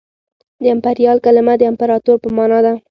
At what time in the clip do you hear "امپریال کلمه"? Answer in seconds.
0.75-1.53